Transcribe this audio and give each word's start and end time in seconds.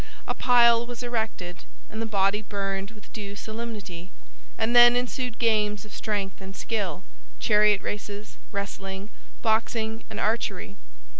A 0.27 0.33
pile 0.33 0.83
was 0.87 1.03
erected, 1.03 1.57
and 1.87 2.01
the 2.01 2.07
body 2.07 2.41
burned 2.41 2.89
with 2.89 3.13
due 3.13 3.35
solemnity; 3.35 4.09
and 4.57 4.75
then 4.75 4.95
ensued 4.95 5.37
games 5.37 5.85
of 5.85 5.93
strength 5.93 6.41
and 6.41 6.55
skill, 6.57 7.03
chariot 7.37 7.83
races, 7.83 8.37
wrestling, 8.51 9.11
boxing, 9.43 10.03
and 10.09 10.19
archery. 10.19 10.75